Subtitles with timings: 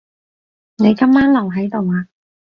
[0.77, 2.07] 你今晚留喺度呀？